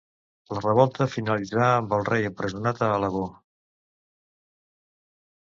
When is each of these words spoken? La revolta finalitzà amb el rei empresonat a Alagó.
La 0.57 0.61
revolta 0.61 1.05
finalitzà 1.15 1.67
amb 1.73 1.93
el 1.99 2.07
rei 2.07 2.25
empresonat 2.31 2.83
a 2.87 2.89
Alagó. 2.95 3.23